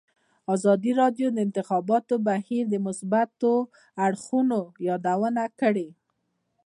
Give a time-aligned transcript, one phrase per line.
[0.55, 3.53] ازادي راډیو د د انتخاباتو بهیر د مثبتو
[4.05, 5.89] اړخونو یادونه کړې.